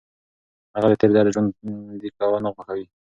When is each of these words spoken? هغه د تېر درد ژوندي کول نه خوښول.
هغه 0.75 0.87
د 0.89 0.93
تېر 1.01 1.11
درد 1.15 1.33
ژوندي 1.35 2.09
کول 2.17 2.41
نه 2.45 2.49
خوښول. 2.55 2.81